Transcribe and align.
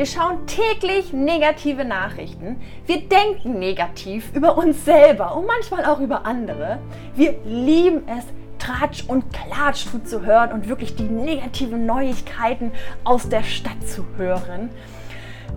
Wir 0.00 0.06
schauen 0.06 0.46
täglich 0.46 1.12
negative 1.12 1.84
Nachrichten. 1.84 2.58
Wir 2.86 3.06
denken 3.06 3.58
negativ 3.58 4.34
über 4.34 4.56
uns 4.56 4.86
selber 4.86 5.36
und 5.36 5.46
manchmal 5.46 5.84
auch 5.84 6.00
über 6.00 6.24
andere. 6.24 6.78
Wir 7.14 7.38
lieben 7.44 8.08
es, 8.08 8.24
Tratsch 8.58 9.04
und 9.06 9.26
Klatsch 9.30 9.84
zu 10.04 10.24
hören 10.24 10.52
und 10.52 10.70
wirklich 10.70 10.96
die 10.96 11.02
negativen 11.02 11.84
Neuigkeiten 11.84 12.72
aus 13.04 13.28
der 13.28 13.42
Stadt 13.42 13.86
zu 13.86 14.06
hören. 14.16 14.70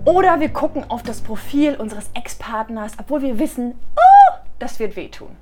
Oder 0.04 0.42
wir 0.42 0.50
gucken 0.50 0.84
auf 0.90 1.04
das 1.04 1.22
Profil 1.22 1.76
unseres 1.76 2.10
Ex-Partners, 2.14 2.98
obwohl 3.00 3.22
wir 3.22 3.40
wissen, 3.40 3.80
oh, 3.96 4.34
das 4.60 4.78
wird 4.78 4.98
wehtun. 4.98 5.38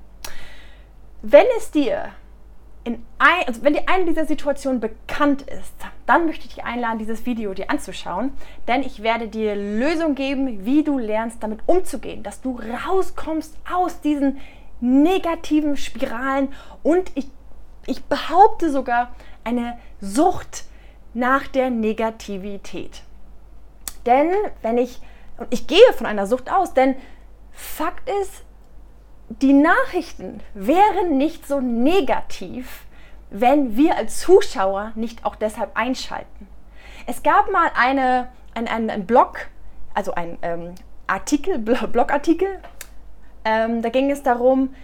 Wenn 1.22 1.46
es 1.58 1.72
dir 1.72 2.12
in 2.84 3.04
ein, 3.18 3.46
also 3.46 3.62
wenn 3.62 3.74
dir 3.74 3.88
eine 3.88 4.06
dieser 4.06 4.26
Situationen 4.26 4.80
bekannt 4.80 5.42
ist, 5.42 5.74
dann 6.06 6.26
möchte 6.26 6.46
ich 6.46 6.54
dich 6.54 6.64
einladen, 6.64 6.98
dieses 6.98 7.26
Video 7.26 7.54
dir 7.54 7.70
anzuschauen, 7.70 8.32
denn 8.66 8.82
ich 8.82 9.02
werde 9.02 9.28
dir 9.28 9.54
Lösungen 9.54 10.14
geben, 10.14 10.64
wie 10.64 10.82
du 10.82 10.98
lernst, 10.98 11.42
damit 11.42 11.60
umzugehen, 11.66 12.22
dass 12.22 12.40
du 12.40 12.58
rauskommst 12.86 13.56
aus 13.72 14.00
diesen 14.00 14.38
negativen 14.80 15.76
Spiralen 15.76 16.48
und 16.82 17.12
ich, 17.14 17.28
ich 17.86 18.02
behaupte 18.04 18.70
sogar 18.70 19.14
eine 19.44 19.78
Sucht 20.00 20.64
nach 21.14 21.46
der 21.46 21.70
Negativität. 21.70 23.02
Denn 24.06 24.30
wenn 24.62 24.78
ich, 24.78 25.00
ich 25.50 25.68
gehe 25.68 25.92
von 25.96 26.06
einer 26.06 26.26
Sucht 26.26 26.50
aus, 26.50 26.74
denn 26.74 26.96
Fakt 27.52 28.08
ist, 28.22 28.44
die 29.40 29.52
Nachrichten 29.52 30.40
wären 30.54 31.16
nicht 31.16 31.46
so 31.46 31.60
negativ, 31.60 32.84
wenn 33.30 33.76
wir 33.76 33.96
als 33.96 34.20
Zuschauer 34.20 34.92
nicht 34.94 35.24
auch 35.24 35.36
deshalb 35.36 35.76
einschalten. 35.76 36.48
Es 37.06 37.22
gab 37.22 37.50
mal 37.50 37.70
eine, 37.74 38.28
ein, 38.54 38.68
ein, 38.68 38.90
ein 38.90 39.06
Blog, 39.06 39.48
also 39.94 40.12
ein 40.14 40.38
ähm, 40.42 40.74
Artikel, 41.06 41.58
Blogartikel, 41.58 42.60
ähm, 43.44 43.82
da 43.82 43.88
ging 43.88 44.10
es 44.10 44.22
darum, 44.22 44.74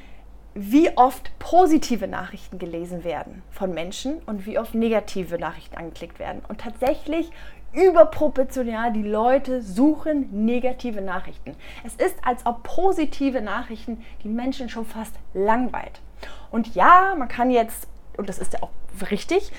wie 0.54 0.96
oft 0.96 1.38
positive 1.38 2.08
Nachrichten 2.08 2.58
gelesen 2.58 3.04
werden 3.04 3.42
von 3.50 3.72
Menschen 3.72 4.18
und 4.26 4.46
wie 4.46 4.58
oft 4.58 4.74
negative 4.74 5.38
Nachrichten 5.38 5.76
angeklickt 5.76 6.18
werden. 6.18 6.42
Und 6.48 6.60
tatsächlich 6.60 7.30
überproportional 7.72 8.92
die 8.92 9.02
Leute 9.02 9.62
suchen 9.62 10.44
negative 10.44 11.00
Nachrichten. 11.00 11.54
Es 11.84 11.94
ist, 11.94 12.16
als 12.24 12.44
ob 12.46 12.62
positive 12.62 13.40
Nachrichten 13.40 14.04
die 14.24 14.28
Menschen 14.28 14.68
schon 14.68 14.86
fast 14.86 15.14
langweilt. 15.34 16.00
Und 16.50 16.74
ja, 16.74 17.14
man 17.16 17.28
kann 17.28 17.50
jetzt, 17.50 17.86
und 18.16 18.28
das 18.28 18.38
ist 18.38 18.54
ja 18.54 18.62
auch 18.62 18.70
richtig, 19.10 19.52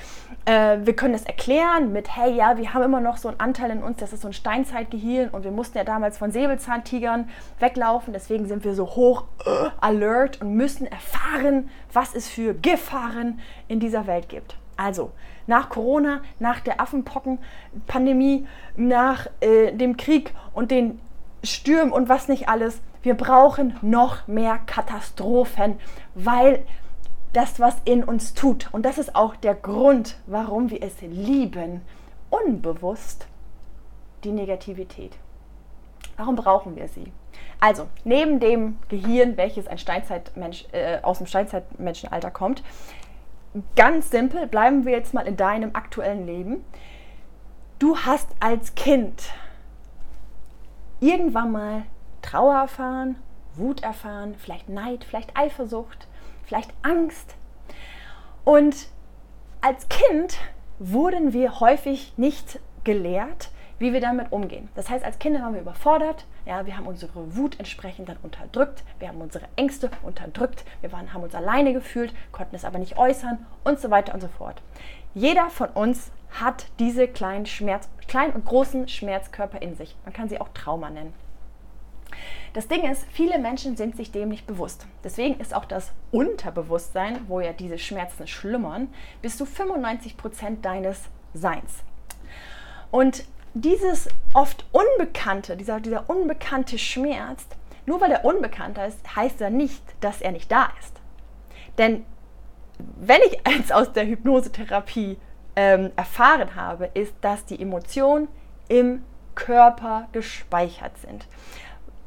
äh, 0.45 0.79
wir 0.83 0.95
können 0.95 1.13
es 1.13 1.23
erklären 1.23 1.93
mit, 1.93 2.15
hey, 2.15 2.35
ja, 2.35 2.57
wir 2.57 2.73
haben 2.73 2.83
immer 2.83 2.99
noch 2.99 3.17
so 3.17 3.29
einen 3.29 3.39
Anteil 3.39 3.71
in 3.71 3.83
uns, 3.83 3.97
das 3.97 4.11
ist 4.11 4.21
so 4.21 4.27
ein 4.27 4.33
Steinzeitgehirn 4.33 5.29
und 5.29 5.43
wir 5.43 5.51
mussten 5.51 5.77
ja 5.77 5.83
damals 5.83 6.17
von 6.17 6.31
Säbelzahntigern 6.31 7.29
weglaufen, 7.59 8.13
deswegen 8.13 8.47
sind 8.47 8.63
wir 8.63 8.73
so 8.73 8.85
hoch 8.85 9.25
äh, 9.45 9.69
alert 9.79 10.41
und 10.41 10.55
müssen 10.55 10.87
erfahren, 10.87 11.69
was 11.93 12.15
es 12.15 12.27
für 12.27 12.53
Gefahren 12.53 13.39
in 13.67 13.79
dieser 13.79 14.07
Welt 14.07 14.29
gibt. 14.29 14.57
Also 14.75 15.11
nach 15.49 15.69
Corona, 15.69 16.21
nach 16.39 16.61
der 16.61 16.79
Affenpocken-Pandemie, 16.79 18.47
nach 18.77 19.27
äh, 19.41 19.73
dem 19.73 19.97
Krieg 19.97 20.33
und 20.53 20.71
den 20.71 21.01
Stürmen 21.43 21.91
und 21.91 22.07
was 22.07 22.27
nicht 22.27 22.47
alles, 22.47 22.79
wir 23.01 23.15
brauchen 23.15 23.75
noch 23.81 24.27
mehr 24.27 24.59
Katastrophen, 24.65 25.79
weil 26.13 26.63
das 27.33 27.59
was 27.59 27.75
in 27.85 28.03
uns 28.03 28.33
tut. 28.33 28.69
Und 28.71 28.83
das 28.85 28.97
ist 28.97 29.15
auch 29.15 29.35
der 29.35 29.55
Grund, 29.55 30.17
warum 30.27 30.69
wir 30.69 30.81
es 30.83 31.01
lieben, 31.01 31.81
unbewusst 32.29 33.27
die 34.23 34.31
Negativität. 34.31 35.13
Warum 36.17 36.35
brauchen 36.35 36.75
wir 36.75 36.87
sie? 36.87 37.11
Also, 37.61 37.87
neben 38.03 38.39
dem 38.39 38.77
Gehirn, 38.89 39.37
welches 39.37 39.67
ein 39.67 39.77
Steinzeitmensch, 39.77 40.65
äh, 40.71 40.99
aus 41.01 41.17
dem 41.17 41.27
Steinzeitmenschenalter 41.27 42.31
kommt, 42.31 42.63
ganz 43.75 44.09
simpel, 44.11 44.47
bleiben 44.47 44.85
wir 44.85 44.93
jetzt 44.93 45.13
mal 45.13 45.27
in 45.27 45.37
deinem 45.37 45.71
aktuellen 45.73 46.25
Leben. 46.25 46.63
Du 47.79 47.97
hast 47.97 48.27
als 48.39 48.75
Kind 48.75 49.31
irgendwann 50.99 51.51
mal 51.51 51.83
Trauer 52.21 52.55
erfahren, 52.55 53.15
Wut 53.55 53.83
erfahren, 53.83 54.35
vielleicht 54.37 54.69
Neid, 54.69 55.03
vielleicht 55.03 55.37
Eifersucht, 55.37 56.07
vielleicht 56.45 56.73
Angst. 56.81 57.35
Und 58.43 58.87
als 59.61 59.87
Kind 59.89 60.37
wurden 60.79 61.33
wir 61.33 61.59
häufig 61.59 62.13
nicht 62.17 62.59
gelehrt, 62.83 63.51
wie 63.77 63.93
wir 63.93 64.01
damit 64.01 64.31
umgehen. 64.31 64.69
Das 64.75 64.89
heißt, 64.89 65.03
als 65.03 65.19
Kinder 65.19 65.41
waren 65.41 65.53
wir 65.53 65.61
überfordert, 65.61 66.25
ja, 66.49 66.65
wir 66.65 66.75
haben 66.75 66.87
unsere 66.87 67.35
Wut 67.35 67.59
entsprechend 67.59 68.09
dann 68.09 68.17
unterdrückt, 68.23 68.83
wir 68.97 69.07
haben 69.07 69.21
unsere 69.21 69.45
Ängste 69.55 69.91
unterdrückt, 70.01 70.65
wir 70.81 70.91
waren, 70.91 71.13
haben 71.13 71.21
uns 71.21 71.35
alleine 71.35 71.73
gefühlt, 71.73 72.11
konnten 72.31 72.55
es 72.55 72.65
aber 72.65 72.79
nicht 72.79 72.97
äußern 72.97 73.45
und 73.63 73.79
so 73.79 73.91
weiter 73.91 74.15
und 74.15 74.21
so 74.21 74.27
fort. 74.27 74.59
Jeder 75.13 75.51
von 75.51 75.69
uns 75.69 76.11
hat 76.31 76.65
diese 76.79 77.07
kleinen, 77.07 77.45
Schmerz, 77.45 77.87
kleinen 78.07 78.33
und 78.33 78.45
großen 78.45 78.87
Schmerzkörper 78.87 79.61
in 79.61 79.75
sich. 79.75 79.95
Man 80.05 80.11
kann 80.11 80.27
sie 80.27 80.41
auch 80.41 80.49
Trauma 80.55 80.89
nennen. 80.89 81.13
Das 82.53 82.67
Ding 82.67 82.89
ist, 82.89 83.05
viele 83.11 83.37
Menschen 83.37 83.77
sind 83.77 83.95
sich 83.95 84.11
dem 84.11 84.29
nicht 84.29 84.47
bewusst. 84.47 84.87
Deswegen 85.03 85.39
ist 85.39 85.53
auch 85.53 85.65
das 85.65 85.91
Unterbewusstsein, 86.11 87.27
wo 87.27 87.41
ja 87.41 87.53
diese 87.53 87.77
Schmerzen 87.77 88.25
schlummern, 88.25 88.87
bis 89.21 89.37
zu 89.37 89.45
95 89.45 90.17
Prozent 90.17 90.65
deines 90.65 91.03
Seins. 91.35 91.83
Und 92.89 93.23
dieses 93.53 94.07
oft 94.33 94.65
Unbekannte, 94.71 95.57
dieser, 95.57 95.79
dieser 95.79 96.09
unbekannte 96.09 96.77
Schmerz, 96.77 97.45
nur 97.85 98.01
weil 98.01 98.11
er 98.11 98.25
unbekannter 98.25 98.85
ist, 98.85 99.15
heißt 99.15 99.41
er 99.41 99.49
nicht, 99.49 99.83
dass 100.01 100.21
er 100.21 100.31
nicht 100.31 100.51
da 100.51 100.69
ist. 100.79 100.95
Denn 101.77 102.05
wenn 102.77 103.21
ich 103.27 103.45
eins 103.45 103.71
aus 103.71 103.91
der 103.93 104.05
Hypnosetherapie 104.05 105.17
ähm, 105.55 105.91
erfahren 105.95 106.55
habe, 106.55 106.89
ist, 106.93 107.13
dass 107.21 107.45
die 107.45 107.61
Emotionen 107.61 108.27
im 108.67 109.03
Körper 109.35 110.07
gespeichert 110.11 110.97
sind. 110.97 111.27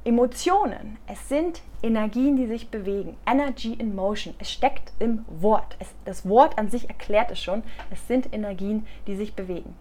Emotionen, 0.05 0.99
es 1.07 1.29
sind 1.29 1.63
Energien, 1.83 2.37
die 2.37 2.47
sich 2.47 2.71
bewegen. 2.71 3.17
Energy 3.27 3.73
in 3.73 3.95
Motion. 3.95 4.35
Es 4.39 4.51
steckt 4.51 4.93
im 4.99 5.25
Wort. 5.29 5.77
Es, 5.79 5.89
das 6.05 6.29
Wort 6.29 6.59
an 6.59 6.71
sich 6.71 6.89
erklärt 6.89 7.31
es 7.31 7.41
schon. 7.41 7.63
Es 7.91 8.07
sind 8.09 8.33
Energien, 8.33 8.87
die 9.07 9.15
sich 9.15 9.35
bewegen. 9.35 9.77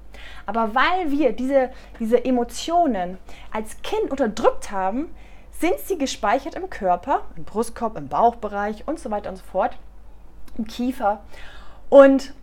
Aber 0.45 0.75
weil 0.75 1.09
wir 1.11 1.33
diese, 1.33 1.71
diese 1.99 2.23
Emotionen 2.23 3.17
als 3.51 3.81
Kind 3.81 4.11
unterdrückt 4.11 4.71
haben, 4.71 5.09
sind 5.51 5.79
sie 5.79 5.97
gespeichert 5.97 6.55
im 6.55 6.69
Körper, 6.69 7.23
im 7.35 7.43
Brustkorb, 7.43 7.97
im 7.97 8.07
Bauchbereich 8.07 8.87
und 8.87 8.99
so 8.99 9.11
weiter 9.11 9.29
und 9.29 9.37
so 9.37 9.43
fort, 9.43 9.77
im 10.57 10.67
Kiefer. 10.67 11.23
Und 11.89 12.33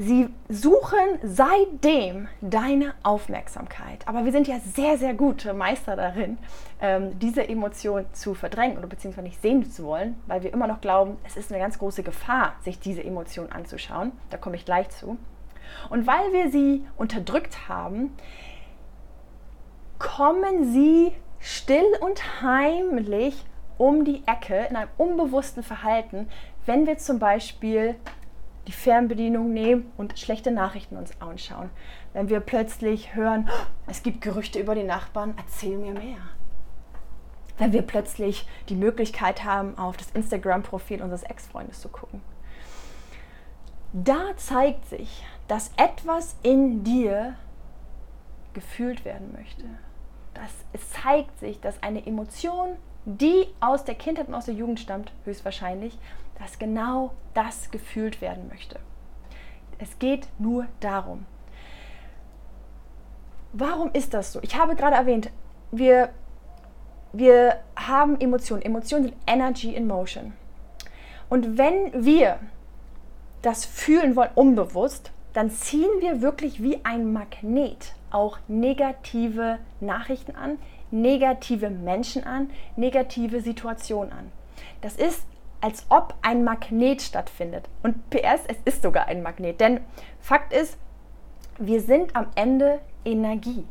Sie 0.00 0.28
suchen 0.48 1.18
seitdem 1.24 2.28
deine 2.40 2.94
Aufmerksamkeit. 3.02 4.06
Aber 4.06 4.24
wir 4.24 4.30
sind 4.30 4.46
ja 4.46 4.60
sehr, 4.60 4.96
sehr 4.96 5.12
gute 5.12 5.52
Meister 5.54 5.96
darin, 5.96 6.38
ähm, 6.80 7.18
diese 7.18 7.48
Emotion 7.48 8.06
zu 8.12 8.34
verdrängen 8.34 8.78
oder 8.78 8.86
beziehungsweise 8.86 9.26
nicht 9.26 9.42
sehen 9.42 9.68
zu 9.68 9.82
wollen, 9.82 10.14
weil 10.28 10.44
wir 10.44 10.52
immer 10.52 10.68
noch 10.68 10.80
glauben, 10.80 11.16
es 11.26 11.36
ist 11.36 11.50
eine 11.50 11.60
ganz 11.60 11.80
große 11.80 12.04
Gefahr, 12.04 12.54
sich 12.62 12.78
diese 12.78 13.02
Emotion 13.02 13.50
anzuschauen. 13.50 14.12
Da 14.30 14.36
komme 14.36 14.54
ich 14.54 14.64
gleich 14.64 14.88
zu. 14.90 15.18
Und 15.90 16.06
weil 16.06 16.32
wir 16.32 16.52
sie 16.52 16.86
unterdrückt 16.96 17.68
haben, 17.68 18.14
kommen 19.98 20.72
sie 20.72 21.10
still 21.40 21.98
und 22.00 22.40
heimlich 22.40 23.44
um 23.78 24.04
die 24.04 24.22
Ecke 24.26 24.66
in 24.70 24.76
einem 24.76 24.90
unbewussten 24.96 25.64
Verhalten, 25.64 26.28
wenn 26.66 26.86
wir 26.86 26.98
zum 26.98 27.18
Beispiel 27.18 27.96
die 28.68 28.72
Fernbedienung 28.72 29.54
nehmen 29.54 29.90
und 29.96 30.18
schlechte 30.18 30.50
Nachrichten 30.50 30.98
uns 30.98 31.18
anschauen. 31.22 31.70
Wenn 32.12 32.28
wir 32.28 32.40
plötzlich 32.40 33.14
hören, 33.14 33.48
es 33.86 34.02
gibt 34.02 34.20
Gerüchte 34.20 34.60
über 34.60 34.74
die 34.74 34.82
Nachbarn, 34.82 35.32
erzähl 35.38 35.78
mir 35.78 35.94
mehr. 35.94 36.18
Wenn 37.56 37.72
wir 37.72 37.80
plötzlich 37.80 38.46
die 38.68 38.76
Möglichkeit 38.76 39.42
haben, 39.42 39.76
auf 39.78 39.96
das 39.96 40.10
Instagram-Profil 40.10 41.00
unseres 41.00 41.22
Ex-Freundes 41.22 41.80
zu 41.80 41.88
gucken. 41.88 42.20
Da 43.94 44.36
zeigt 44.36 44.86
sich, 44.86 45.24
dass 45.48 45.70
etwas 45.78 46.36
in 46.42 46.84
dir 46.84 47.36
gefühlt 48.52 49.06
werden 49.06 49.32
möchte. 49.32 49.64
Das, 50.34 50.50
es 50.74 50.90
zeigt 50.90 51.38
sich, 51.40 51.58
dass 51.60 51.82
eine 51.82 52.06
Emotion, 52.06 52.76
die 53.04 53.46
aus 53.60 53.84
der 53.84 53.94
Kindheit 53.94 54.28
und 54.28 54.34
aus 54.34 54.46
der 54.46 54.54
Jugend 54.54 54.80
stammt, 54.80 55.12
höchstwahrscheinlich, 55.24 55.98
dass 56.38 56.58
genau 56.58 57.12
das 57.34 57.70
gefühlt 57.70 58.20
werden 58.20 58.48
möchte. 58.48 58.78
Es 59.78 59.98
geht 59.98 60.28
nur 60.38 60.66
darum. 60.80 61.26
Warum 63.52 63.90
ist 63.92 64.12
das 64.14 64.32
so? 64.32 64.40
Ich 64.42 64.56
habe 64.56 64.76
gerade 64.76 64.96
erwähnt, 64.96 65.30
wir, 65.70 66.10
wir 67.12 67.60
haben 67.76 68.20
Emotionen. 68.20 68.62
Emotionen 68.62 69.04
sind 69.04 69.16
Energy 69.26 69.74
in 69.74 69.86
Motion. 69.86 70.34
Und 71.28 71.58
wenn 71.58 72.04
wir 72.04 72.38
das 73.42 73.64
fühlen 73.64 74.16
wollen, 74.16 74.30
unbewusst, 74.34 75.12
dann 75.32 75.50
ziehen 75.50 75.90
wir 76.00 76.20
wirklich 76.20 76.62
wie 76.62 76.84
ein 76.84 77.12
Magnet 77.12 77.94
auch 78.10 78.38
negative 78.48 79.58
Nachrichten 79.80 80.34
an, 80.34 80.58
negative 80.90 81.70
Menschen 81.70 82.24
an, 82.24 82.50
negative 82.76 83.40
Situationen 83.40 84.12
an. 84.12 84.32
Das 84.80 84.96
ist, 84.96 85.26
als 85.60 85.86
ob 85.88 86.14
ein 86.22 86.44
Magnet 86.44 87.02
stattfindet. 87.02 87.68
Und 87.82 88.10
PS, 88.10 88.44
es 88.46 88.56
ist 88.64 88.82
sogar 88.82 89.06
ein 89.06 89.22
Magnet. 89.22 89.60
Denn 89.60 89.80
Fakt 90.20 90.52
ist, 90.52 90.78
wir 91.58 91.80
sind 91.80 92.14
am 92.14 92.26
Ende 92.34 92.80
Energie. 93.04 93.64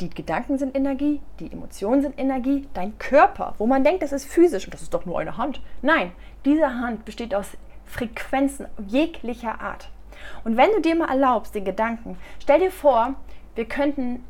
Die 0.00 0.10
Gedanken 0.10 0.58
sind 0.58 0.76
Energie, 0.76 1.20
die 1.38 1.52
Emotionen 1.52 2.02
sind 2.02 2.18
Energie, 2.18 2.66
dein 2.74 2.98
Körper, 2.98 3.54
wo 3.58 3.66
man 3.66 3.84
denkt, 3.84 4.02
das 4.02 4.12
ist 4.12 4.24
physisch 4.24 4.64
und 4.64 4.74
das 4.74 4.82
ist 4.82 4.92
doch 4.92 5.04
nur 5.06 5.20
eine 5.20 5.36
Hand. 5.36 5.60
Nein, 5.80 6.12
diese 6.44 6.74
Hand 6.80 7.04
besteht 7.04 7.34
aus 7.34 7.46
Frequenzen 7.84 8.66
jeglicher 8.88 9.60
Art. 9.60 9.90
Und 10.44 10.56
wenn 10.56 10.70
du 10.72 10.80
dir 10.80 10.96
mal 10.96 11.08
erlaubst, 11.08 11.54
den 11.54 11.64
Gedanken, 11.64 12.16
stell 12.40 12.58
dir 12.58 12.70
vor, 12.70 13.14
wir 13.54 13.66
könnten 13.66 14.24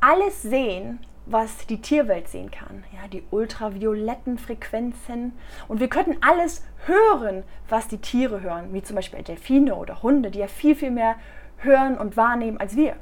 alles 0.00 0.42
sehen, 0.42 1.00
was 1.26 1.66
die 1.66 1.80
Tierwelt 1.80 2.28
sehen 2.28 2.50
kann. 2.50 2.84
Ja, 2.92 3.08
die 3.08 3.22
ultravioletten 3.30 4.38
Frequenzen. 4.38 5.32
Und 5.68 5.80
wir 5.80 5.88
könnten 5.88 6.18
alles 6.22 6.64
hören, 6.86 7.44
was 7.68 7.88
die 7.88 7.98
Tiere 7.98 8.42
hören, 8.42 8.72
wie 8.72 8.82
zum 8.82 8.96
Beispiel 8.96 9.22
Delfine 9.22 9.74
oder 9.74 10.02
Hunde, 10.02 10.30
die 10.30 10.40
ja 10.40 10.48
viel, 10.48 10.74
viel 10.74 10.90
mehr 10.90 11.16
hören 11.58 11.96
und 11.96 12.16
wahrnehmen 12.16 12.58
als 12.58 12.76
wir. 12.76 12.96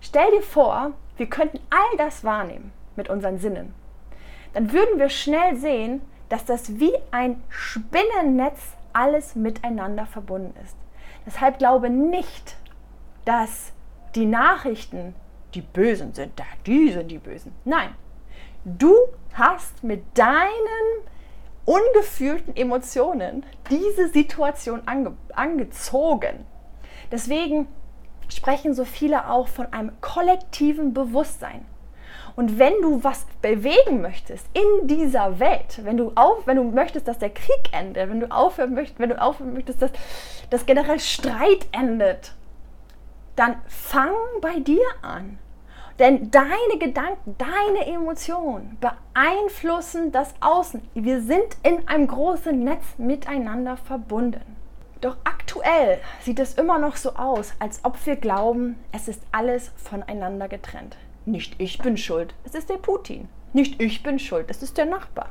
Stell 0.00 0.30
dir 0.32 0.42
vor, 0.42 0.92
wir 1.16 1.26
könnten 1.26 1.60
all 1.70 1.96
das 1.96 2.24
wahrnehmen 2.24 2.72
mit 2.96 3.08
unseren 3.08 3.38
Sinnen. 3.38 3.74
Dann 4.52 4.72
würden 4.72 4.98
wir 4.98 5.08
schnell 5.08 5.56
sehen, 5.56 6.02
dass 6.28 6.44
das 6.44 6.80
wie 6.80 6.92
ein 7.10 7.42
Spinnennetz 7.48 8.58
alles 8.92 9.36
miteinander 9.36 10.06
verbunden 10.06 10.54
ist. 10.64 10.76
Deshalb 11.26 11.58
glaube 11.58 11.90
nicht, 11.90 12.56
dass 13.24 13.72
die 14.14 14.26
Nachrichten 14.26 15.14
die 15.54 15.62
Bösen 15.62 16.14
sind. 16.14 16.38
Da, 16.38 16.44
die 16.66 16.92
sind 16.92 17.10
die 17.10 17.18
Bösen. 17.18 17.52
Nein, 17.64 17.94
du 18.64 18.94
hast 19.34 19.82
mit 19.82 20.02
deinen 20.14 21.04
ungefühlten 21.64 22.56
Emotionen 22.56 23.44
diese 23.70 24.08
Situation 24.08 24.82
ange 24.86 25.16
angezogen. 25.34 26.46
Deswegen 27.12 27.68
sprechen 28.28 28.74
so 28.74 28.84
viele 28.84 29.28
auch 29.28 29.48
von 29.48 29.72
einem 29.72 29.92
kollektiven 30.00 30.94
Bewusstsein. 30.94 31.64
Und 32.36 32.58
wenn 32.58 32.74
du 32.80 33.02
was 33.02 33.26
bewegen 33.42 34.00
möchtest 34.00 34.46
in 34.52 34.86
dieser 34.86 35.40
Welt, 35.40 35.80
wenn 35.82 35.96
du, 35.96 36.12
auf, 36.14 36.46
wenn 36.46 36.56
du 36.56 36.64
möchtest, 36.64 37.08
dass 37.08 37.18
der 37.18 37.30
Krieg 37.30 37.72
endet, 37.72 38.08
wenn 38.08 38.20
du 38.20 38.30
aufhören 38.30 38.74
möchtest, 38.74 39.00
wenn 39.00 39.10
du 39.10 39.20
aufhören 39.20 39.52
möchtest, 39.52 39.82
dass, 39.82 39.90
dass 40.48 40.66
generell 40.66 41.00
Streit 41.00 41.66
endet, 41.72 42.34
dann 43.40 43.56
fang 43.66 44.12
bei 44.42 44.60
dir 44.60 44.84
an. 45.00 45.38
Denn 45.98 46.30
deine 46.30 46.78
Gedanken, 46.78 47.36
deine 47.38 47.86
Emotionen 47.86 48.76
beeinflussen 48.80 50.12
das 50.12 50.34
Außen. 50.40 50.82
Wir 50.92 51.22
sind 51.22 51.56
in 51.62 51.88
einem 51.88 52.06
großen 52.06 52.62
Netz 52.62 52.84
miteinander 52.98 53.78
verbunden. 53.78 54.56
Doch 55.00 55.16
aktuell 55.24 56.00
sieht 56.20 56.38
es 56.38 56.54
immer 56.54 56.78
noch 56.78 56.96
so 56.96 57.14
aus, 57.14 57.54
als 57.58 57.82
ob 57.82 58.04
wir 58.04 58.16
glauben, 58.16 58.78
es 58.92 59.08
ist 59.08 59.22
alles 59.32 59.72
voneinander 59.76 60.46
getrennt. 60.46 60.98
Nicht 61.24 61.58
ich 61.58 61.78
bin 61.78 61.96
schuld, 61.96 62.34
es 62.44 62.54
ist 62.54 62.68
der 62.68 62.76
Putin. 62.76 63.28
Nicht 63.54 63.80
ich 63.80 64.02
bin 64.02 64.18
schuld, 64.18 64.50
es 64.50 64.62
ist 64.62 64.76
der 64.76 64.86
Nachbar. 64.86 65.30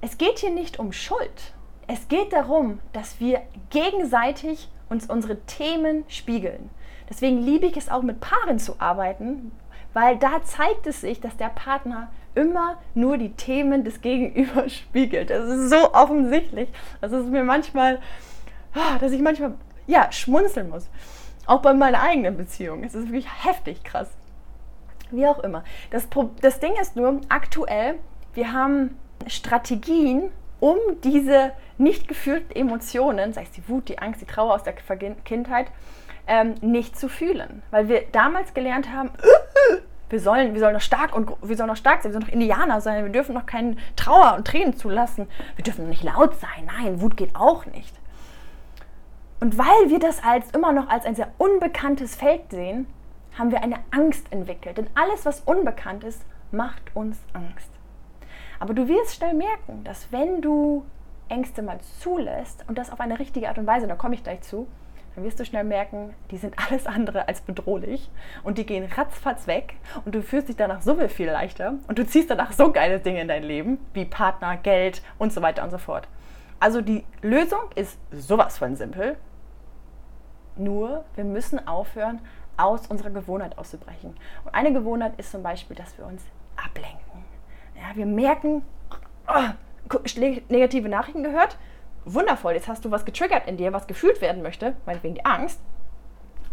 Es 0.00 0.18
geht 0.18 0.38
hier 0.38 0.52
nicht 0.52 0.78
um 0.78 0.92
Schuld. 0.92 1.52
Es 1.88 2.06
geht 2.06 2.32
darum, 2.32 2.78
dass 2.92 3.18
wir 3.18 3.42
gegenseitig 3.70 4.68
uns 4.88 5.08
unsere 5.08 5.40
Themen 5.46 6.04
spiegeln. 6.08 6.70
Deswegen 7.08 7.38
liebe 7.38 7.66
ich 7.66 7.76
es 7.76 7.88
auch 7.88 8.02
mit 8.02 8.20
Paaren 8.20 8.58
zu 8.58 8.80
arbeiten, 8.80 9.52
weil 9.92 10.18
da 10.18 10.42
zeigt 10.42 10.86
es 10.86 11.00
sich, 11.00 11.20
dass 11.20 11.36
der 11.36 11.48
Partner 11.48 12.10
immer 12.34 12.76
nur 12.94 13.16
die 13.16 13.32
Themen 13.32 13.84
des 13.84 14.00
Gegenübers 14.00 14.72
spiegelt. 14.74 15.30
Das 15.30 15.48
ist 15.48 15.70
so 15.70 15.94
offensichtlich. 15.94 16.68
Das 17.00 17.12
ist 17.12 17.28
mir 17.28 17.44
manchmal, 17.44 18.00
ah, 18.74 18.98
dass 18.98 19.12
ich 19.12 19.22
manchmal 19.22 19.54
ja, 19.86 20.10
schmunzeln 20.12 20.68
muss. 20.68 20.88
Auch 21.46 21.62
bei 21.62 21.74
meiner 21.74 22.02
eigenen 22.02 22.36
Beziehung. 22.36 22.84
Es 22.84 22.94
ist 22.94 23.06
wirklich 23.06 23.28
heftig 23.44 23.84
krass. 23.84 24.10
Wie 25.10 25.26
auch 25.26 25.38
immer. 25.38 25.62
Das, 25.90 26.08
das 26.40 26.60
Ding 26.60 26.72
ist 26.80 26.96
nur, 26.96 27.20
aktuell, 27.28 27.94
wir 28.34 28.52
haben 28.52 28.98
Strategien, 29.28 30.30
um 30.60 30.76
diese 31.04 31.52
nicht 31.78 32.08
gefühlten 32.08 32.54
Emotionen, 32.54 33.32
sei 33.32 33.42
es 33.42 33.50
die 33.52 33.68
Wut, 33.68 33.88
die 33.88 33.98
Angst, 33.98 34.20
die 34.20 34.26
Trauer 34.26 34.54
aus 34.54 34.62
der 34.62 34.72
Kindheit, 34.72 35.68
ähm, 36.26 36.54
nicht 36.60 36.98
zu 36.98 37.08
fühlen. 37.08 37.62
Weil 37.70 37.88
wir 37.88 38.02
damals 38.12 38.54
gelernt 38.54 38.92
haben, 38.92 39.10
wir 40.10 40.20
sollen, 40.20 40.54
wir 40.54 40.60
sollen 40.60 40.74
noch 40.74 40.80
stark 40.80 41.14
und 41.14 41.30
wir 41.42 41.56
sollen 41.56 41.68
noch 41.68 41.76
stark 41.76 42.02
sein, 42.02 42.12
wir 42.12 42.20
sollen 42.20 42.26
noch 42.26 42.32
Indianer 42.32 42.80
sein, 42.80 43.04
wir 43.04 43.12
dürfen 43.12 43.34
noch 43.34 43.46
keine 43.46 43.76
Trauer 43.96 44.34
und 44.36 44.46
Tränen 44.46 44.76
zulassen, 44.76 45.28
wir 45.56 45.64
dürfen 45.64 45.88
nicht 45.88 46.04
laut 46.04 46.34
sein, 46.40 46.66
nein, 46.66 47.00
Wut 47.00 47.16
geht 47.16 47.34
auch 47.34 47.66
nicht. 47.66 47.94
Und 49.40 49.58
weil 49.58 49.90
wir 49.90 49.98
das 49.98 50.22
als 50.24 50.50
immer 50.52 50.72
noch 50.72 50.88
als 50.88 51.04
ein 51.04 51.14
sehr 51.14 51.28
unbekanntes 51.38 52.16
Feld 52.16 52.50
sehen, 52.50 52.86
haben 53.38 53.50
wir 53.50 53.62
eine 53.62 53.76
Angst 53.90 54.32
entwickelt. 54.32 54.78
Denn 54.78 54.88
alles, 54.94 55.26
was 55.26 55.40
unbekannt 55.40 56.04
ist, 56.04 56.24
macht 56.52 56.82
uns 56.94 57.18
Angst. 57.34 57.70
Aber 58.58 58.72
du 58.72 58.88
wirst 58.88 59.16
schnell 59.16 59.34
merken, 59.34 59.84
dass 59.84 60.10
wenn 60.10 60.40
du 60.40 60.84
Ängste 61.28 61.62
mal 61.62 61.78
zulässt 62.00 62.64
und 62.68 62.78
das 62.78 62.90
auf 62.90 63.00
eine 63.00 63.18
richtige 63.18 63.48
Art 63.48 63.58
und 63.58 63.66
Weise, 63.66 63.86
da 63.86 63.94
komme 63.94 64.14
ich 64.14 64.24
gleich 64.24 64.40
zu, 64.42 64.66
dann 65.16 65.24
wirst 65.24 65.40
du 65.40 65.46
schnell 65.46 65.64
merken, 65.64 66.14
die 66.30 66.36
sind 66.36 66.54
alles 66.68 66.86
andere 66.86 67.26
als 67.26 67.40
bedrohlich 67.40 68.10
und 68.44 68.58
die 68.58 68.66
gehen 68.66 68.84
ratzfatz 68.96 69.46
weg 69.46 69.76
und 70.04 70.14
du 70.14 70.22
fühlst 70.22 70.48
dich 70.48 70.56
danach 70.56 70.82
so 70.82 70.94
viel 71.08 71.30
leichter 71.30 71.74
und 71.88 71.98
du 71.98 72.06
ziehst 72.06 72.30
danach 72.30 72.52
so 72.52 72.70
geile 72.70 73.00
Dinge 73.00 73.22
in 73.22 73.28
dein 73.28 73.42
Leben, 73.42 73.78
wie 73.94 74.04
Partner, 74.04 74.58
Geld 74.58 75.02
und 75.18 75.32
so 75.32 75.40
weiter 75.40 75.64
und 75.64 75.70
so 75.70 75.78
fort. 75.78 76.06
Also 76.60 76.82
die 76.82 77.02
Lösung 77.22 77.60
ist 77.74 77.98
sowas 78.12 78.58
von 78.58 78.76
simpel. 78.76 79.16
Nur 80.56 81.04
wir 81.14 81.24
müssen 81.24 81.66
aufhören, 81.66 82.20
aus 82.58 82.86
unserer 82.86 83.10
Gewohnheit 83.10 83.56
auszubrechen. 83.56 84.14
Und 84.44 84.54
eine 84.54 84.72
Gewohnheit 84.72 85.14
ist 85.18 85.30
zum 85.30 85.42
Beispiel, 85.42 85.76
dass 85.76 85.96
wir 85.96 86.06
uns 86.06 86.22
ablenken. 86.56 87.24
Ja, 87.74 87.94
wir 87.94 88.06
merken, 88.06 88.62
oh, 89.28 90.10
negative 90.48 90.88
Nachrichten 90.88 91.22
gehört, 91.22 91.58
wundervoll, 92.06 92.54
jetzt 92.54 92.68
hast 92.68 92.84
du 92.84 92.90
was 92.90 93.04
getriggert 93.04 93.46
in 93.46 93.56
dir, 93.56 93.72
was 93.72 93.86
gefühlt 93.86 94.20
werden 94.20 94.42
möchte, 94.42 94.74
meinetwegen 94.86 95.14
die 95.16 95.24
Angst. 95.24 95.60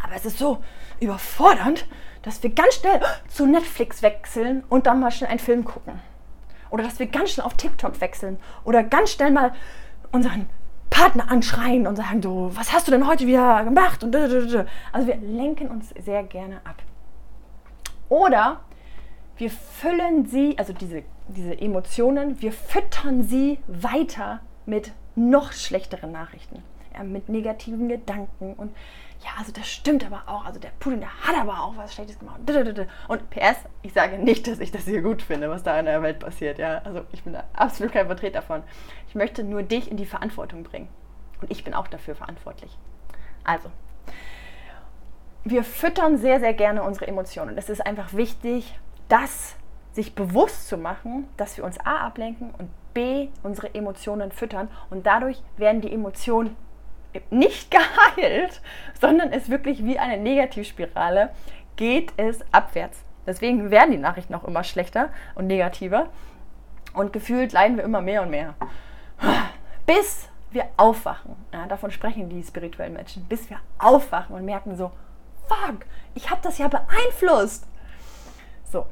Aber 0.02 0.14
es 0.14 0.26
ist 0.26 0.38
so 0.38 0.62
überfordernd, 1.00 1.86
dass 2.22 2.42
wir 2.42 2.50
ganz 2.50 2.74
schnell 2.74 3.00
zu 3.28 3.46
Netflix 3.46 4.02
wechseln 4.02 4.62
und 4.68 4.86
dann 4.86 5.00
mal 5.00 5.10
schnell 5.10 5.30
einen 5.30 5.38
Film 5.38 5.64
gucken. 5.64 6.00
Oder 6.70 6.84
dass 6.84 6.98
wir 6.98 7.06
ganz 7.06 7.30
schnell 7.30 7.46
auf 7.46 7.54
TikTok 7.54 8.00
wechseln. 8.00 8.38
Oder 8.64 8.82
ganz 8.82 9.12
schnell 9.12 9.30
mal 9.30 9.52
unseren 10.12 10.48
Partner 10.90 11.30
anschreien 11.30 11.86
und 11.86 11.96
sagen, 11.96 12.20
du, 12.20 12.50
was 12.54 12.72
hast 12.72 12.86
du 12.86 12.92
denn 12.92 13.06
heute 13.06 13.26
wieder 13.26 13.64
gemacht? 13.64 14.04
Und 14.04 14.14
also 14.14 15.06
wir 15.06 15.16
lenken 15.16 15.68
uns 15.68 15.90
sehr 16.04 16.22
gerne 16.22 16.60
ab. 16.64 16.82
Oder 18.08 18.60
wir 19.36 19.50
füllen 19.50 20.26
sie, 20.26 20.56
also 20.58 20.72
diese, 20.72 21.02
diese 21.28 21.58
Emotionen, 21.58 22.40
wir 22.40 22.52
füttern 22.52 23.22
sie 23.22 23.58
weiter 23.66 24.40
mit 24.66 24.92
noch 25.16 25.52
schlechteren 25.52 26.12
Nachrichten, 26.12 26.62
ja, 26.94 27.02
mit 27.02 27.28
negativen 27.28 27.88
Gedanken 27.88 28.54
und 28.54 28.74
ja, 29.24 29.30
also 29.38 29.52
das 29.52 29.66
stimmt 29.68 30.04
aber 30.04 30.22
auch, 30.26 30.44
also 30.44 30.60
der 30.60 30.70
Putin, 30.80 31.00
der 31.00 31.08
hat 31.22 31.34
aber 31.36 31.60
auch 31.60 31.76
was 31.76 31.94
Schlechtes 31.94 32.18
gemacht. 32.18 32.40
Und 33.08 33.30
PS, 33.30 33.56
ich 33.82 33.94
sage 33.94 34.18
nicht, 34.18 34.46
dass 34.46 34.58
ich 34.58 34.70
das 34.70 34.84
hier 34.84 35.00
gut 35.00 35.22
finde, 35.22 35.48
was 35.48 35.62
da 35.62 35.78
in 35.78 35.86
der 35.86 36.02
Welt 36.02 36.18
passiert, 36.18 36.58
ja, 36.58 36.78
also 36.84 37.02
ich 37.12 37.22
bin 37.22 37.36
absolut 37.54 37.92
kein 37.92 38.06
Vertreter 38.06 38.40
davon. 38.40 38.62
Ich 39.08 39.14
möchte 39.14 39.42
nur 39.42 39.62
dich 39.62 39.90
in 39.90 39.96
die 39.96 40.04
Verantwortung 40.04 40.62
bringen 40.62 40.88
und 41.40 41.50
ich 41.50 41.64
bin 41.64 41.72
auch 41.72 41.88
dafür 41.88 42.14
verantwortlich. 42.14 42.76
Also, 43.44 43.70
wir 45.44 45.64
füttern 45.64 46.18
sehr, 46.18 46.40
sehr 46.40 46.54
gerne 46.54 46.82
unsere 46.82 47.06
Emotionen. 47.06 47.56
Es 47.56 47.68
ist 47.70 47.86
einfach 47.86 48.12
wichtig, 48.14 48.78
das 49.08 49.56
sich 49.94 50.14
bewusst 50.14 50.68
zu 50.68 50.76
machen, 50.76 51.28
dass 51.36 51.56
wir 51.56 51.64
uns 51.64 51.78
A 51.80 51.98
ablenken 51.98 52.50
und 52.58 52.68
B, 52.92 53.28
unsere 53.42 53.74
Emotionen 53.74 54.32
füttern 54.32 54.68
und 54.90 55.06
dadurch 55.06 55.42
werden 55.56 55.80
die 55.80 55.92
Emotionen 55.92 56.56
nicht 57.30 57.70
geheilt, 58.16 58.60
sondern 59.00 59.32
es 59.32 59.48
wirklich 59.48 59.84
wie 59.84 59.98
eine 59.98 60.20
Negativspirale 60.20 61.30
geht 61.76 62.12
es 62.16 62.40
abwärts. 62.52 63.04
Deswegen 63.26 63.70
werden 63.70 63.92
die 63.92 63.98
Nachrichten 63.98 64.34
auch 64.34 64.44
immer 64.44 64.64
schlechter 64.64 65.08
und 65.34 65.46
negativer 65.46 66.08
und 66.92 67.12
gefühlt 67.12 67.52
leiden 67.52 67.76
wir 67.76 67.84
immer 67.84 68.00
mehr 68.00 68.22
und 68.22 68.30
mehr. 68.30 68.54
Bis 69.86 70.28
wir 70.50 70.66
aufwachen. 70.76 71.36
Ja, 71.52 71.66
davon 71.66 71.90
sprechen 71.90 72.28
die 72.28 72.42
spirituellen 72.42 72.92
Menschen. 72.92 73.24
Bis 73.24 73.50
wir 73.50 73.58
aufwachen 73.78 74.34
und 74.36 74.44
merken 74.44 74.76
so, 74.76 74.92
fuck, 75.48 75.84
ich 76.14 76.30
habe 76.30 76.40
das 76.42 76.58
ja 76.58 76.68
beeinflusst. 76.68 77.66
So, 78.64 78.86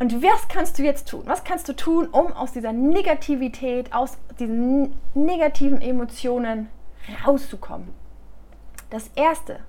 und 0.00 0.22
was 0.22 0.48
kannst 0.48 0.78
du 0.78 0.84
jetzt 0.84 1.08
tun? 1.08 1.22
Was 1.26 1.44
kannst 1.44 1.68
du 1.68 1.74
tun, 1.74 2.06
um 2.08 2.32
aus 2.32 2.52
dieser 2.52 2.72
Negativität, 2.72 3.92
aus 3.92 4.18
diesen 4.38 4.96
negativen 5.14 5.80
Emotionen 5.80 6.68
rauszukommen? 7.26 7.92
Das 8.90 9.08
Erste, 9.16 9.60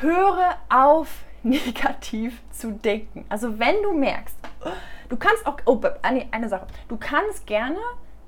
höre 0.00 0.56
auf, 0.68 1.24
negativ 1.42 2.42
zu 2.50 2.72
denken. 2.72 3.26
Also 3.28 3.58
wenn 3.58 3.82
du 3.82 3.92
merkst, 3.92 4.36
du 5.10 5.16
kannst 5.16 5.46
auch, 5.46 5.58
oh, 5.66 5.78
eine, 6.02 6.48
Sache, 6.48 6.66
du 6.88 6.96
kannst 6.96 7.46
gerne 7.46 7.78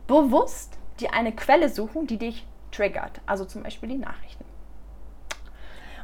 bewusst 0.06 0.78
dir 1.00 1.14
eine 1.14 1.32
Quelle 1.32 1.70
suchen, 1.70 2.06
die 2.06 2.18
dich 2.18 2.46
triggert. 2.70 3.22
Also 3.24 3.46
zum 3.46 3.62
Beispiel 3.62 3.88
die 3.88 3.98
Nachrichten. 3.98 4.44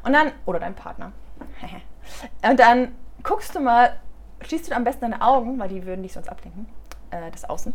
Und 0.03 0.15
dann, 0.15 0.33
oder 0.47 0.59
dein 0.59 0.75
Partner. 0.75 1.13
Und 2.49 2.59
dann 2.59 2.97
guckst 3.23 3.55
du 3.55 3.61
mal, 3.61 4.01
schließt 4.45 4.71
du 4.71 4.77
am 4.77 4.85
besten 4.85 5.03
deine 5.03 5.23
Augen, 5.23 5.59
weil 5.59 5.69
die 5.69 5.85
würden 5.85 6.03
dich 6.03 6.13
sonst 6.13 6.29
ablenken, 6.29 6.67
äh, 7.11 7.31
das 7.31 7.49
Außen. 7.49 7.73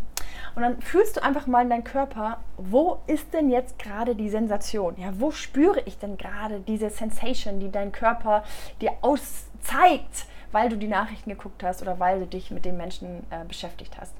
Und 0.55 0.61
dann 0.61 0.81
fühlst 0.81 1.17
du 1.17 1.23
einfach 1.23 1.47
mal 1.47 1.61
in 1.61 1.69
deinen 1.69 1.83
Körper, 1.83 2.39
wo 2.57 2.99
ist 3.07 3.33
denn 3.33 3.49
jetzt 3.49 3.79
gerade 3.79 4.15
die 4.15 4.29
Sensation? 4.29 4.95
Ja, 4.97 5.11
wo 5.19 5.31
spüre 5.31 5.81
ich 5.81 5.97
denn 5.97 6.17
gerade 6.17 6.59
diese 6.61 6.89
Sensation, 6.89 7.59
die 7.59 7.71
dein 7.71 7.91
Körper 7.91 8.43
dir 8.81 8.93
auszeigt, 9.01 10.25
weil 10.51 10.69
du 10.69 10.77
die 10.77 10.87
Nachrichten 10.87 11.29
geguckt 11.29 11.63
hast 11.63 11.81
oder 11.81 11.99
weil 11.99 12.19
du 12.19 12.27
dich 12.27 12.51
mit 12.51 12.65
dem 12.65 12.77
Menschen 12.77 13.25
äh, 13.29 13.45
beschäftigt 13.45 13.97
hast? 13.99 14.13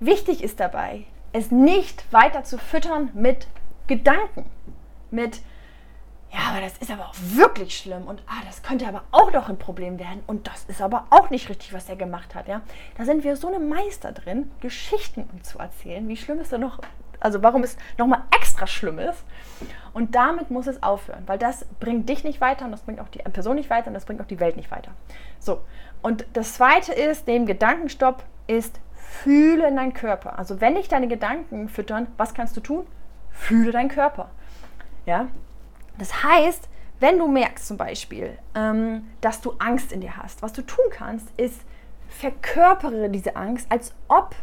Wichtig 0.00 0.42
ist 0.42 0.60
dabei, 0.60 1.04
es 1.32 1.50
nicht 1.50 2.12
weiter 2.12 2.44
zu 2.44 2.58
füttern 2.58 3.10
mit 3.14 3.46
Gedanken, 3.86 4.46
mit 5.10 5.40
ja, 6.34 6.50
aber 6.50 6.60
das 6.60 6.76
ist 6.78 6.90
aber 6.90 7.06
auch 7.06 7.14
wirklich 7.16 7.78
schlimm 7.78 8.08
und 8.08 8.20
ah, 8.26 8.42
das 8.44 8.62
könnte 8.62 8.88
aber 8.88 9.04
auch 9.12 9.32
noch 9.32 9.48
ein 9.48 9.58
Problem 9.58 10.00
werden 10.00 10.22
und 10.26 10.48
das 10.48 10.64
ist 10.64 10.82
aber 10.82 11.06
auch 11.10 11.30
nicht 11.30 11.48
richtig, 11.48 11.72
was 11.72 11.88
er 11.88 11.94
gemacht 11.94 12.34
hat, 12.34 12.48
ja. 12.48 12.62
Da 12.98 13.04
sind 13.04 13.22
wir 13.22 13.36
so 13.36 13.46
eine 13.46 13.60
Meister 13.60 14.10
drin, 14.10 14.50
Geschichten 14.60 15.28
zu 15.42 15.58
erzählen, 15.58 16.08
wie 16.08 16.16
schlimm 16.16 16.40
ist 16.40 16.52
da 16.52 16.58
noch, 16.58 16.80
also 17.20 17.42
warum 17.42 17.62
es 17.62 17.76
nochmal 17.98 18.22
extra 18.36 18.66
schlimm 18.66 18.98
ist. 18.98 19.24
Und 19.92 20.16
damit 20.16 20.50
muss 20.50 20.66
es 20.66 20.82
aufhören, 20.82 21.22
weil 21.26 21.38
das 21.38 21.66
bringt 21.78 22.08
dich 22.08 22.24
nicht 22.24 22.40
weiter 22.40 22.64
und 22.64 22.72
das 22.72 22.82
bringt 22.82 22.98
auch 22.98 23.08
die 23.08 23.20
Person 23.20 23.54
nicht 23.54 23.70
weiter 23.70 23.86
und 23.86 23.94
das 23.94 24.04
bringt 24.04 24.20
auch 24.20 24.26
die 24.26 24.40
Welt 24.40 24.56
nicht 24.56 24.72
weiter. 24.72 24.90
So, 25.38 25.60
und 26.02 26.26
das 26.32 26.54
zweite 26.54 26.92
ist, 26.92 27.28
neben 27.28 27.46
Gedankenstopp, 27.46 28.24
ist 28.48 28.80
fühle 28.96 29.68
in 29.68 29.76
deinen 29.76 29.94
Körper. 29.94 30.38
Also 30.38 30.60
wenn 30.60 30.74
dich 30.74 30.88
deine 30.88 31.06
Gedanken 31.06 31.68
füttern, 31.68 32.08
was 32.16 32.34
kannst 32.34 32.56
du 32.56 32.60
tun? 32.60 32.86
Fühle 33.30 33.70
deinen 33.70 33.88
Körper. 33.88 34.30
Ja, 35.06 35.28
das 35.98 36.22
heißt, 36.22 36.68
wenn 37.00 37.18
du 37.18 37.26
merkst 37.26 37.66
zum 37.66 37.76
Beispiel, 37.76 38.38
ähm, 38.54 39.08
dass 39.20 39.40
du 39.40 39.54
Angst 39.58 39.92
in 39.92 40.00
dir 40.00 40.16
hast, 40.16 40.42
was 40.42 40.52
du 40.52 40.62
tun 40.62 40.84
kannst, 40.90 41.28
ist, 41.36 41.60
verkörpere 42.08 43.10
diese 43.10 43.36
Angst, 43.36 43.70
als 43.70 43.94
ob, 44.08 44.34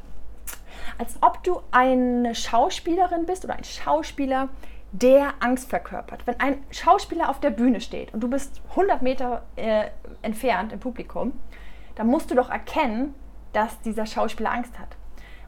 als 0.98 1.16
ob 1.22 1.44
du 1.44 1.62
eine 1.72 2.36
Schauspielerin 2.36 3.26
bist 3.26 3.46
oder 3.46 3.56
ein 3.56 3.64
Schauspieler, 3.64 4.50
der 4.92 5.34
Angst 5.40 5.70
verkörpert. 5.70 6.28
Wenn 6.28 6.40
ein 6.40 6.64
Schauspieler 6.70 7.30
auf 7.30 7.40
der 7.40 7.50
Bühne 7.50 7.80
steht 7.80 8.14
und 8.14 8.20
du 8.20 8.30
bist 8.30 8.62
100 8.72 9.02
Meter 9.02 9.44
äh, 9.56 9.86
entfernt 10.22 10.74
im 10.74 10.80
Publikum, 10.80 11.34
dann 11.96 12.08
musst 12.08 12.30
du 12.30 12.36
doch 12.36 12.50
erkennen, 12.50 13.16
dass 13.54 13.80
dieser 13.82 14.06
Schauspieler 14.06 14.52
Angst 14.52 14.78
hat. 14.78 14.98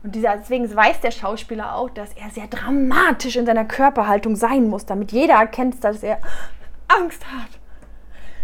Und 0.04 0.14
dieser, 0.16 0.36
deswegen 0.36 0.74
weiß 0.74 1.00
der 1.00 1.12
Schauspieler 1.12 1.76
auch, 1.76 1.90
dass 1.90 2.14
er 2.14 2.30
sehr 2.30 2.48
dramatisch 2.48 3.38
in 3.38 3.46
seiner 3.46 3.66
Körperhaltung 3.66 4.36
sein 4.36 4.68
muss, 4.68 4.86
damit 4.86 5.14
jeder 5.14 5.36
erkennt, 5.36 5.82
dass 5.84 6.04
er 6.04 6.20
Angst 6.90 7.26
hat. 7.26 7.50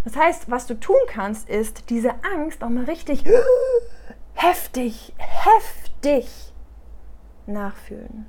Das 0.05 0.15
heißt, 0.15 0.49
was 0.49 0.65
du 0.65 0.79
tun 0.79 0.95
kannst, 1.07 1.49
ist 1.49 1.89
diese 1.89 2.13
Angst 2.23 2.63
auch 2.63 2.69
mal 2.69 2.85
richtig 2.85 3.25
heftig, 4.33 5.13
heftig 5.17 6.53
nachfühlen, 7.45 8.25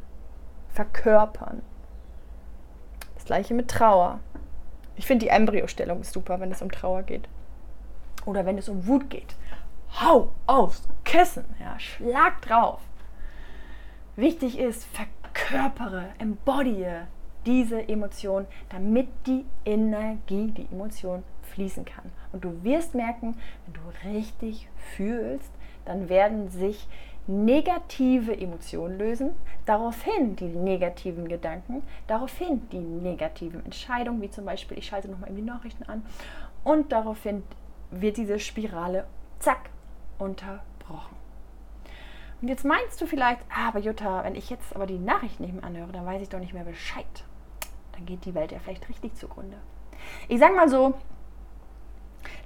verkörpern. 0.70 1.62
Das 3.14 3.24
gleiche 3.24 3.54
mit 3.54 3.70
Trauer. 3.70 4.18
Ich 4.96 5.06
finde 5.06 5.26
die 5.26 5.30
Embryostellung 5.30 6.02
super, 6.02 6.40
wenn 6.40 6.50
es 6.50 6.62
um 6.62 6.70
Trauer 6.72 7.04
geht. 7.04 7.28
Oder 8.26 8.44
wenn 8.44 8.58
es 8.58 8.68
um 8.68 8.86
Wut 8.88 9.08
geht. 9.08 9.36
Hau 10.00 10.32
aufs 10.46 10.88
Kissen, 11.04 11.44
ja, 11.60 11.78
schlag 11.78 12.42
drauf. 12.42 12.80
Wichtig 14.20 14.58
ist, 14.58 14.84
verkörpere, 14.84 16.10
embodye 16.18 17.06
diese 17.46 17.88
Emotion, 17.88 18.46
damit 18.68 19.08
die 19.26 19.46
Energie, 19.64 20.50
die 20.50 20.68
Emotion 20.70 21.22
fließen 21.44 21.86
kann. 21.86 22.04
Und 22.30 22.44
du 22.44 22.62
wirst 22.62 22.94
merken, 22.94 23.38
wenn 23.64 23.72
du 23.72 24.14
richtig 24.14 24.68
fühlst, 24.76 25.50
dann 25.86 26.10
werden 26.10 26.50
sich 26.50 26.86
negative 27.26 28.38
Emotionen 28.38 28.98
lösen, 28.98 29.30
daraufhin 29.64 30.36
die 30.36 30.44
negativen 30.44 31.26
Gedanken, 31.26 31.82
daraufhin 32.06 32.68
die 32.68 32.78
negativen 32.78 33.64
Entscheidungen, 33.64 34.20
wie 34.20 34.30
zum 34.30 34.44
Beispiel, 34.44 34.76
ich 34.76 34.84
schalte 34.84 35.08
nochmal 35.08 35.32
die 35.32 35.40
Nachrichten 35.40 35.84
an, 35.84 36.04
und 36.62 36.92
daraufhin 36.92 37.42
wird 37.90 38.18
diese 38.18 38.38
Spirale, 38.38 39.06
zack, 39.38 39.70
unterbrochen. 40.18 41.16
Und 42.40 42.48
jetzt 42.48 42.64
meinst 42.64 43.00
du 43.00 43.06
vielleicht, 43.06 43.42
ah, 43.50 43.68
aber 43.68 43.80
Jutta, 43.80 44.24
wenn 44.24 44.34
ich 44.34 44.48
jetzt 44.48 44.74
aber 44.74 44.86
die 44.86 44.98
Nachrichten 44.98 45.42
nicht 45.42 45.54
mehr 45.54 45.64
anhöre, 45.64 45.92
dann 45.92 46.06
weiß 46.06 46.22
ich 46.22 46.28
doch 46.28 46.38
nicht 46.38 46.54
mehr 46.54 46.64
Bescheid. 46.64 47.24
Dann 47.92 48.06
geht 48.06 48.24
die 48.24 48.34
Welt 48.34 48.52
ja 48.52 48.58
vielleicht 48.58 48.88
richtig 48.88 49.14
zugrunde. 49.14 49.58
Ich 50.28 50.38
sage 50.38 50.54
mal 50.54 50.68
so, 50.68 50.94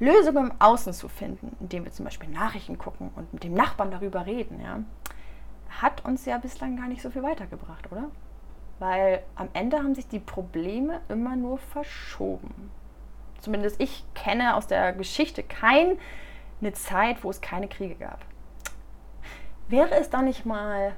Lösungen 0.01 0.51
im 0.51 0.61
Außen 0.61 0.93
zu 0.93 1.09
finden, 1.09 1.57
indem 1.61 1.85
wir 1.85 1.93
zum 1.93 2.05
Beispiel 2.05 2.29
Nachrichten 2.29 2.79
gucken 2.79 3.11
und 3.15 3.33
mit 3.33 3.45
dem 3.45 3.55
Nachbarn 3.55 3.91
darüber 3.91 4.27
reden, 4.27 4.61
ja, 4.61 4.81
hat 5.81 6.05
uns 6.05 6.25
ja 6.25 6.39
bislang 6.39 6.77
gar 6.77 6.89
nicht 6.89 7.03
so 7.03 7.11
viel 7.11 7.23
weitergebracht, 7.23 7.91
oder? 7.91 8.11
Weil 8.81 9.23
am 9.37 9.49
Ende 9.53 9.79
haben 9.79 9.95
sich 9.95 10.09
die 10.09 10.19
Probleme 10.19 11.01
immer 11.09 11.37
nur 11.37 11.59
verschoben. 11.59 12.71
Zumindest 13.39 13.81
ich 13.81 14.05
kenne 14.15 14.57
aus 14.57 14.67
der 14.67 14.93
Geschichte 14.93 15.43
keine 15.43 15.97
Zeit, 16.73 17.23
wo 17.23 17.31
es 17.31 17.41
keine 17.41 17.69
Kriege 17.69 17.95
gab. 17.95 18.25
Wäre 19.69 19.95
es 19.95 20.11
da 20.11 20.21
nicht 20.21 20.45
mal 20.45 20.93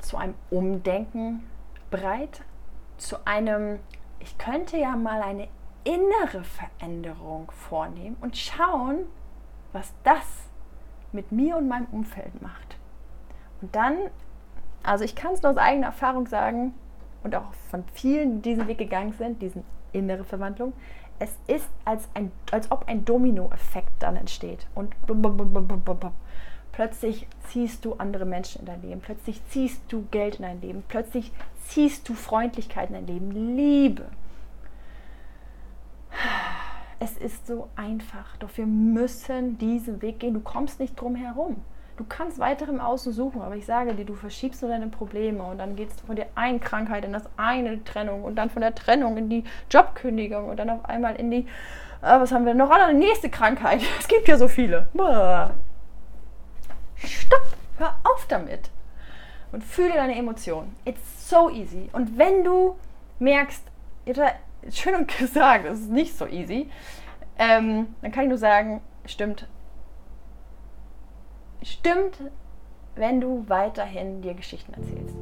zu 0.00 0.16
einem 0.16 0.34
Umdenken 0.50 1.44
bereit? 1.90 2.42
Zu 2.96 3.16
einem, 3.26 3.78
ich 4.20 4.38
könnte 4.38 4.78
ja 4.78 4.96
mal 4.96 5.20
eine 5.20 5.48
innere 5.84 6.42
Veränderung 6.42 7.50
vornehmen 7.50 8.16
und 8.20 8.36
schauen, 8.36 9.06
was 9.72 9.92
das 10.02 10.48
mit 11.12 11.30
mir 11.30 11.56
und 11.56 11.68
meinem 11.68 11.86
Umfeld 11.92 12.40
macht. 12.40 12.76
Und 13.60 13.74
dann, 13.76 13.96
also 14.82 15.04
ich 15.04 15.14
kann 15.14 15.34
es 15.34 15.42
nur 15.42 15.52
aus 15.52 15.58
eigener 15.58 15.88
Erfahrung 15.88 16.26
sagen 16.26 16.74
und 17.22 17.34
auch 17.34 17.52
von 17.70 17.84
vielen, 17.92 18.40
die 18.40 18.50
diesen 18.50 18.66
Weg 18.66 18.78
gegangen 18.78 19.12
sind, 19.12 19.42
diesen 19.42 19.62
innere 19.92 20.24
Verwandlung, 20.24 20.72
es 21.18 21.38
ist 21.46 21.68
als, 21.84 22.08
ein, 22.14 22.32
als 22.50 22.70
ob 22.70 22.88
ein 22.88 23.04
Dominoeffekt 23.04 24.02
dann 24.02 24.16
entsteht. 24.16 24.66
Und 24.74 24.94
Plötzlich 26.76 27.26
ziehst 27.48 27.86
du 27.86 27.94
andere 27.94 28.26
Menschen 28.26 28.60
in 28.60 28.66
dein 28.66 28.82
Leben. 28.82 29.00
Plötzlich 29.00 29.40
ziehst 29.48 29.80
du 29.88 30.04
Geld 30.10 30.36
in 30.36 30.42
dein 30.42 30.60
Leben. 30.60 30.84
Plötzlich 30.86 31.32
ziehst 31.64 32.06
du 32.06 32.12
Freundlichkeit 32.12 32.90
in 32.90 32.96
dein 32.96 33.06
Leben. 33.06 33.56
Liebe. 33.56 34.04
Es 37.00 37.16
ist 37.16 37.46
so 37.46 37.70
einfach. 37.76 38.36
Doch 38.36 38.50
wir 38.56 38.66
müssen 38.66 39.56
diesen 39.56 40.02
Weg 40.02 40.20
gehen. 40.20 40.34
Du 40.34 40.40
kommst 40.40 40.78
nicht 40.78 41.00
drum 41.00 41.14
herum. 41.14 41.62
Du 41.96 42.04
kannst 42.06 42.38
weiter 42.38 42.68
im 42.68 42.80
Außen 42.80 43.10
suchen, 43.10 43.40
aber 43.40 43.56
ich 43.56 43.64
sage 43.64 43.94
dir, 43.94 44.04
du 44.04 44.12
verschiebst 44.12 44.60
nur 44.60 44.70
deine 44.70 44.88
Probleme 44.88 45.42
und 45.44 45.56
dann 45.56 45.76
geht 45.76 45.88
es 45.88 46.00
von 46.02 46.14
der 46.14 46.26
einen 46.34 46.60
Krankheit 46.60 47.06
in 47.06 47.14
das 47.14 47.22
eine 47.38 47.82
Trennung 47.84 48.22
und 48.22 48.36
dann 48.36 48.50
von 48.50 48.60
der 48.60 48.74
Trennung 48.74 49.16
in 49.16 49.30
die 49.30 49.44
Jobkündigung 49.70 50.50
und 50.50 50.58
dann 50.58 50.68
auf 50.68 50.84
einmal 50.84 51.16
in 51.16 51.30
die, 51.30 51.46
äh, 52.02 52.20
was 52.20 52.32
haben 52.32 52.44
wir 52.44 52.52
noch? 52.52 52.68
Eine 52.68 52.98
nächste 52.98 53.30
Krankheit. 53.30 53.80
Es 53.98 54.08
gibt 54.08 54.28
ja 54.28 54.36
so 54.36 54.46
viele. 54.46 54.88
Bäh. 54.92 55.54
Stopp, 57.04 57.56
hör 57.78 57.96
auf 58.04 58.26
damit. 58.26 58.70
Und 59.52 59.62
fühle 59.64 59.94
deine 59.94 60.16
Emotionen. 60.16 60.74
It's 60.84 61.28
so 61.28 61.50
easy. 61.50 61.88
Und 61.92 62.18
wenn 62.18 62.44
du 62.44 62.76
merkst, 63.18 63.62
schön 64.70 64.94
und 64.94 65.18
gesagt, 65.18 65.64
es 65.66 65.80
ist 65.80 65.90
nicht 65.90 66.16
so 66.16 66.26
easy, 66.26 66.70
ähm, 67.38 67.94
dann 68.02 68.12
kann 68.12 68.24
ich 68.24 68.28
nur 68.28 68.38
sagen, 68.38 68.80
stimmt. 69.04 69.46
Stimmt, 71.62 72.18
wenn 72.94 73.20
du 73.20 73.44
weiterhin 73.48 74.22
dir 74.22 74.34
Geschichten 74.34 74.72
erzählst. 74.74 75.16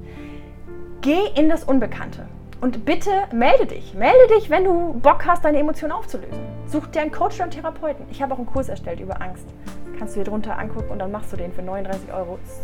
Geh 1.00 1.26
in 1.36 1.48
das 1.48 1.64
Unbekannte. 1.64 2.28
Und 2.60 2.84
bitte 2.84 3.10
melde 3.32 3.66
dich. 3.66 3.94
Melde 3.94 4.34
dich, 4.34 4.48
wenn 4.48 4.64
du 4.64 4.94
Bock 4.94 5.26
hast, 5.26 5.44
deine 5.44 5.58
Emotionen 5.58 5.92
aufzulösen. 5.92 6.44
Such 6.66 6.86
dir 6.88 7.02
einen 7.02 7.12
Coach 7.12 7.36
oder 7.36 7.44
einen 7.44 7.52
Therapeuten. 7.52 8.06
Ich 8.10 8.22
habe 8.22 8.34
auch 8.34 8.38
einen 8.38 8.46
Kurs 8.46 8.68
erstellt 8.68 9.00
über 9.00 9.20
Angst 9.20 9.46
kannst 9.98 10.14
du 10.14 10.20
dir 10.20 10.30
drunter 10.30 10.58
angucken 10.58 10.90
und 10.90 10.98
dann 10.98 11.10
machst 11.10 11.32
du 11.32 11.36
den 11.36 11.52
für 11.52 11.62
39 11.62 12.12
Euro. 12.12 12.38
Es 12.42 12.60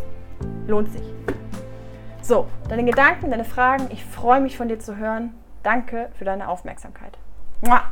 lohnt 0.68 0.92
sich. 0.92 1.02
So, 2.22 2.46
deine 2.68 2.84
Gedanken, 2.84 3.30
deine 3.30 3.44
Fragen. 3.44 3.88
Ich 3.90 4.04
freue 4.04 4.40
mich 4.40 4.56
von 4.56 4.68
dir 4.68 4.78
zu 4.78 4.96
hören. 4.96 5.34
Danke 5.62 6.10
für 6.18 6.24
deine 6.24 6.48
Aufmerksamkeit. 6.48 7.18
Mua. 7.62 7.82